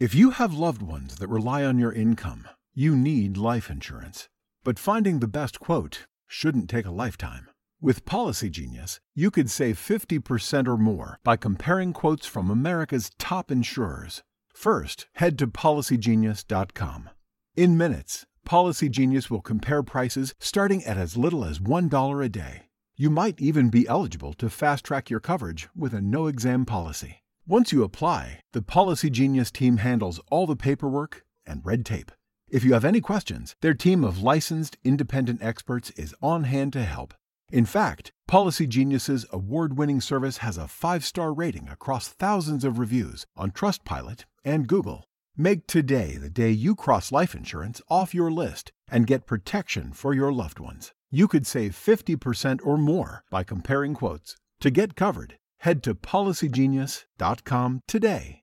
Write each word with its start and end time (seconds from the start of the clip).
If 0.00 0.14
you 0.14 0.30
have 0.30 0.54
loved 0.54 0.80
ones 0.80 1.16
that 1.16 1.28
rely 1.28 1.62
on 1.62 1.78
your 1.78 1.92
income, 1.92 2.48
you 2.72 2.96
need 2.96 3.36
life 3.36 3.68
insurance. 3.68 4.30
But 4.64 4.78
finding 4.78 5.20
the 5.20 5.28
best 5.28 5.60
quote 5.60 6.06
shouldn't 6.26 6.70
take 6.70 6.86
a 6.86 6.90
lifetime. 6.90 7.48
With 7.82 8.06
Policy 8.06 8.48
Genius, 8.48 8.98
you 9.14 9.30
could 9.30 9.50
save 9.50 9.76
50% 9.76 10.66
or 10.66 10.78
more 10.78 11.18
by 11.22 11.36
comparing 11.36 11.92
quotes 11.92 12.24
from 12.24 12.48
America's 12.48 13.10
top 13.18 13.50
insurers. 13.50 14.22
First, 14.54 15.06
head 15.16 15.38
to 15.38 15.46
policygenius.com. 15.46 17.10
In 17.56 17.76
minutes, 17.76 18.24
Policy 18.46 18.88
Genius 18.88 19.28
will 19.28 19.42
compare 19.42 19.82
prices 19.82 20.32
starting 20.38 20.82
at 20.84 20.96
as 20.96 21.18
little 21.18 21.44
as 21.44 21.58
$1 21.58 22.24
a 22.24 22.28
day. 22.30 22.62
You 22.96 23.10
might 23.10 23.38
even 23.38 23.68
be 23.68 23.86
eligible 23.86 24.32
to 24.38 24.48
fast 24.48 24.86
track 24.86 25.10
your 25.10 25.20
coverage 25.20 25.68
with 25.76 25.92
a 25.92 26.00
no 26.00 26.26
exam 26.26 26.64
policy. 26.64 27.20
Once 27.50 27.72
you 27.72 27.82
apply, 27.82 28.38
the 28.52 28.62
Policy 28.62 29.10
Genius 29.10 29.50
team 29.50 29.78
handles 29.78 30.20
all 30.30 30.46
the 30.46 30.54
paperwork 30.54 31.24
and 31.44 31.66
red 31.66 31.84
tape. 31.84 32.12
If 32.48 32.62
you 32.62 32.74
have 32.74 32.84
any 32.84 33.00
questions, 33.00 33.56
their 33.60 33.74
team 33.74 34.04
of 34.04 34.22
licensed 34.22 34.76
independent 34.84 35.42
experts 35.42 35.90
is 35.96 36.14
on 36.22 36.44
hand 36.44 36.72
to 36.74 36.84
help. 36.84 37.12
In 37.50 37.66
fact, 37.66 38.12
Policy 38.28 38.68
Genius's 38.68 39.26
award-winning 39.32 40.00
service 40.00 40.36
has 40.36 40.56
a 40.56 40.70
5-star 40.70 41.32
rating 41.32 41.68
across 41.68 42.06
thousands 42.06 42.62
of 42.62 42.78
reviews 42.78 43.26
on 43.36 43.50
Trustpilot 43.50 44.26
and 44.44 44.68
Google. 44.68 45.08
Make 45.36 45.66
today 45.66 46.18
the 46.18 46.30
day 46.30 46.52
you 46.52 46.76
cross 46.76 47.10
life 47.10 47.34
insurance 47.34 47.82
off 47.90 48.14
your 48.14 48.30
list 48.30 48.70
and 48.88 49.08
get 49.08 49.26
protection 49.26 49.92
for 49.92 50.14
your 50.14 50.32
loved 50.32 50.60
ones. 50.60 50.92
You 51.10 51.26
could 51.26 51.48
save 51.48 51.72
50% 51.72 52.60
or 52.64 52.78
more 52.78 53.24
by 53.28 53.42
comparing 53.42 53.94
quotes. 53.94 54.36
To 54.60 54.70
get 54.70 54.94
covered, 54.94 55.34
head 55.60 55.82
to 55.82 55.94
policygenius.com 55.94 57.80
today. 57.86 58.40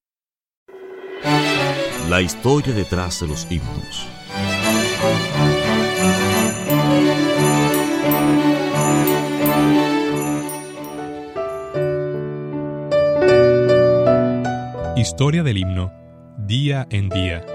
La 2.09 2.21
historia 2.21 2.73
detrás 2.73 3.19
de 3.19 3.27
los 3.27 3.45
himnos. 3.51 4.07
Historia 14.95 15.43
del 15.43 15.57
himno, 15.57 15.91
día 16.37 16.87
en 16.89 17.09
día. 17.09 17.45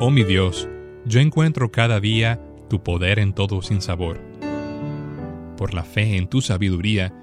Oh 0.00 0.10
mi 0.10 0.24
Dios, 0.24 0.68
yo 1.04 1.20
encuentro 1.20 1.70
cada 1.70 2.00
día 2.00 2.40
tu 2.68 2.82
poder 2.82 3.18
en 3.18 3.32
todo 3.32 3.62
sin 3.62 3.80
sabor. 3.80 4.25
Por 5.56 5.74
la 5.74 5.84
fe 5.84 6.16
en 6.16 6.28
tu 6.28 6.40
sabiduría, 6.40 7.14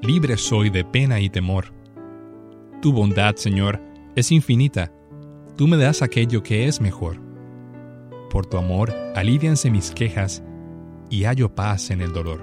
libre 0.00 0.36
soy 0.36 0.70
de 0.70 0.84
pena 0.84 1.20
y 1.20 1.28
temor. 1.28 1.72
Tu 2.80 2.92
bondad, 2.92 3.36
Señor, 3.36 3.80
es 4.14 4.30
infinita. 4.30 4.92
Tú 5.56 5.66
me 5.66 5.76
das 5.76 6.02
aquello 6.02 6.42
que 6.42 6.68
es 6.68 6.80
mejor. 6.80 7.20
Por 8.30 8.46
tu 8.46 8.58
amor, 8.58 8.92
alivianse 9.14 9.70
mis 9.70 9.90
quejas 9.90 10.42
y 11.10 11.24
hallo 11.24 11.54
paz 11.54 11.90
en 11.90 12.00
el 12.00 12.12
dolor. 12.12 12.42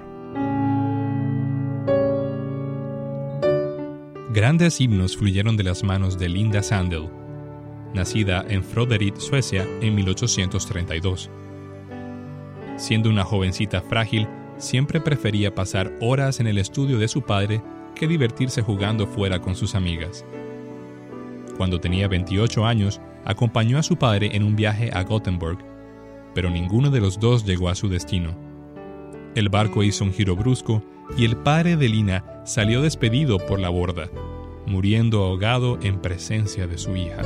Grandes 4.32 4.80
himnos 4.80 5.16
fluyeron 5.16 5.58
de 5.58 5.64
las 5.64 5.84
manos 5.84 6.18
de 6.18 6.30
Linda 6.30 6.62
Sandel, 6.62 7.10
nacida 7.92 8.44
en 8.48 8.64
Froderit, 8.64 9.16
Suecia, 9.16 9.66
en 9.82 9.94
1832. 9.94 11.30
Siendo 12.76 13.10
una 13.10 13.24
jovencita 13.24 13.82
frágil, 13.82 14.26
siempre 14.62 15.00
prefería 15.00 15.54
pasar 15.54 15.92
horas 16.00 16.38
en 16.38 16.46
el 16.46 16.56
estudio 16.56 16.98
de 16.98 17.08
su 17.08 17.22
padre 17.22 17.60
que 17.96 18.06
divertirse 18.06 18.62
jugando 18.62 19.06
fuera 19.06 19.40
con 19.40 19.56
sus 19.56 19.74
amigas. 19.74 20.24
Cuando 21.56 21.80
tenía 21.80 22.08
28 22.08 22.64
años, 22.64 23.00
acompañó 23.24 23.78
a 23.78 23.82
su 23.82 23.96
padre 23.96 24.30
en 24.34 24.44
un 24.44 24.54
viaje 24.54 24.90
a 24.92 25.02
Gothenburg, 25.02 25.58
pero 26.34 26.48
ninguno 26.48 26.90
de 26.90 27.00
los 27.00 27.18
dos 27.18 27.44
llegó 27.44 27.68
a 27.68 27.74
su 27.74 27.88
destino. 27.88 28.36
El 29.34 29.48
barco 29.48 29.82
hizo 29.82 30.04
un 30.04 30.12
giro 30.12 30.36
brusco 30.36 30.82
y 31.16 31.24
el 31.24 31.36
padre 31.36 31.76
de 31.76 31.88
Lina 31.88 32.42
salió 32.44 32.82
despedido 32.82 33.38
por 33.38 33.58
la 33.58 33.68
borda, 33.68 34.08
muriendo 34.66 35.24
ahogado 35.24 35.78
en 35.82 36.00
presencia 36.00 36.66
de 36.66 36.78
su 36.78 36.96
hija. 36.96 37.22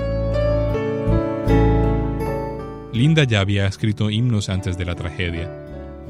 Linda 2.93 3.25
ya 3.25 3.41
había 3.41 3.67
escrito 3.67 4.11
himnos 4.11 4.49
antes 4.49 4.79
de 4.79 4.87
la 4.87 4.95
tragedia, 4.95 5.66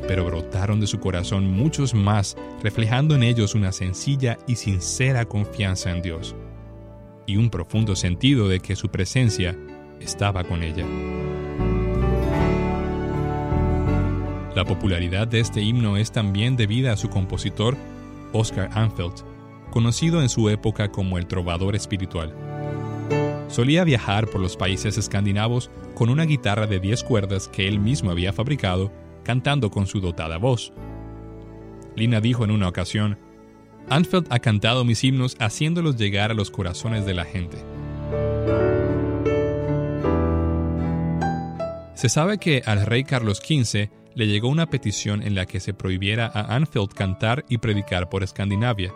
pero 0.07 0.25
brotaron 0.25 0.81
de 0.81 0.87
su 0.87 1.01
corazón 1.01 1.51
muchos 1.51 1.95
más, 1.95 2.37
reflejando 2.63 3.15
en 3.15 3.23
ellos 3.23 3.55
una 3.55 3.73
sencilla 3.73 4.39
y 4.47 4.57
sincera 4.57 5.25
confianza 5.25 5.91
en 5.91 6.03
Dios, 6.03 6.35
y 7.27 7.37
un 7.37 7.51
profundo 7.51 7.97
sentido 7.97 8.49
de 8.49 8.61
que 8.61 8.77
su 8.77 8.89
presencia 8.89 9.57
estaba 10.01 10.45
con 10.45 10.63
ella. 10.63 10.85
La 14.55 14.65
popularidad 14.65 15.29
de 15.29 15.41
este 15.41 15.61
himno 15.61 15.99
es 15.99 16.13
también 16.13 16.57
debida 16.57 16.93
a 16.93 16.97
su 16.97 17.11
compositor, 17.11 17.77
Oscar 18.33 18.71
Anfeld, 18.73 19.23
conocido 19.71 20.23
en 20.23 20.31
su 20.31 20.49
época 20.49 20.91
como 20.91 21.19
el 21.19 21.27
trovador 21.27 21.77
espiritual. 21.77 22.35
Solía 23.49 23.85
viajar 23.85 24.27
por 24.29 24.41
los 24.41 24.57
países 24.57 24.97
escandinavos 24.97 25.71
con 25.95 26.09
una 26.09 26.25
guitarra 26.25 26.67
de 26.67 26.81
10 26.81 27.05
cuerdas 27.05 27.49
que 27.49 27.69
él 27.69 27.79
mismo 27.79 28.11
había 28.11 28.33
fabricado, 28.33 28.91
cantando 29.27 29.73
con 29.73 29.89
su 29.89 30.01
dotada 30.01 30.39
voz. 30.39 30.73
Lina 31.97 32.21
dijo 32.21 32.45
en 32.45 32.53
una 32.53 32.69
ocasión, 32.69 33.19
Anfeld 33.91 34.29
ha 34.31 34.39
cantado 34.39 34.85
mis 34.85 35.03
himnos 35.03 35.37
haciéndolos 35.41 35.97
llegar 35.97 36.31
a 36.31 36.35
los 36.35 36.53
corazones 36.53 37.05
de 37.05 37.15
la 37.15 37.25
gente. 37.25 37.57
Se 41.95 42.09
sabe 42.09 42.39
que 42.39 42.63
al 42.67 42.87
rey 42.87 43.03
Carlos 43.03 43.39
XV 43.39 43.91
le 44.15 44.27
llegó 44.29 44.49
una 44.49 44.71
petición 44.71 45.23
en 45.23 45.35
la 45.35 45.47
que 45.47 45.59
se 45.59 45.75
prohibiera 45.75 46.31
a 46.33 46.55
Anfield 46.55 46.93
cantar 46.93 47.45
y 47.49 47.59
predicar 47.59 48.09
por 48.09 48.23
Escandinavia. 48.23 48.95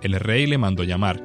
El 0.00 0.14
rey 0.14 0.46
le 0.46 0.56
mandó 0.56 0.82
llamar. 0.82 1.22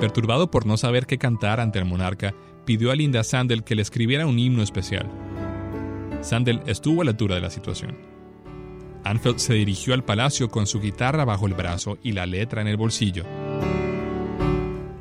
Perturbado 0.00 0.50
por 0.50 0.66
no 0.66 0.76
saber 0.76 1.06
qué 1.06 1.18
cantar 1.18 1.60
ante 1.60 1.78
el 1.78 1.84
monarca, 1.84 2.34
pidió 2.64 2.90
a 2.90 2.96
Linda 2.96 3.22
Sandel 3.22 3.62
que 3.62 3.76
le 3.76 3.82
escribiera 3.82 4.26
un 4.26 4.38
himno 4.38 4.62
especial. 4.62 5.29
Sandel 6.20 6.60
estuvo 6.66 7.02
a 7.02 7.04
la 7.04 7.12
altura 7.12 7.34
de 7.36 7.40
la 7.40 7.50
situación. 7.50 7.96
Anfield 9.04 9.38
se 9.38 9.54
dirigió 9.54 9.94
al 9.94 10.04
palacio 10.04 10.50
con 10.50 10.66
su 10.66 10.80
guitarra 10.80 11.24
bajo 11.24 11.46
el 11.46 11.54
brazo 11.54 11.98
y 12.02 12.12
la 12.12 12.26
letra 12.26 12.60
en 12.60 12.68
el 12.68 12.76
bolsillo. 12.76 13.24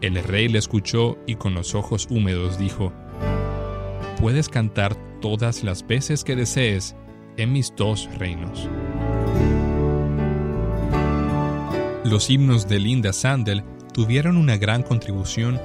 El 0.02 0.24
rey 0.24 0.48
le 0.48 0.60
escuchó 0.60 1.18
y 1.28 1.36
con 1.36 1.54
los 1.54 1.76
ojos 1.76 2.08
húmedos 2.10 2.58
dijo, 2.58 2.94
puedes 4.20 4.48
cantar 4.48 4.96
todas 5.20 5.64
las 5.64 5.86
veces 5.86 6.24
que 6.24 6.38
desees 6.38 6.96
en 7.36 7.52
mis 7.52 7.74
dos 7.76 8.10
reinos. 8.18 8.70
Los 12.06 12.30
himnos 12.30 12.68
de 12.70 12.80
Linda 12.80 13.12
Sandel 13.12 13.64
tuvieron 13.94 14.38
una 14.38 14.56
gran 14.58 14.84
contribución 14.84 15.60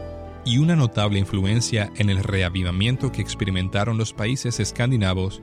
y 0.44 0.58
una 0.58 0.76
notable 0.76 1.18
influencia 1.18 1.90
en 1.96 2.10
el 2.10 2.22
reavivamiento 2.22 3.12
que 3.12 3.22
experimentaron 3.22 3.96
los 3.96 4.12
países 4.12 4.60
escandinavos 4.60 5.42